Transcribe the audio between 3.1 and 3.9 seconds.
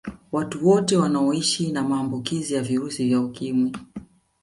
Ukimwi